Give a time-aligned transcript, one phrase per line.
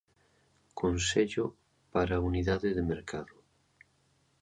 [0.81, 1.45] Consello
[1.93, 3.35] para á unidade de Mercado.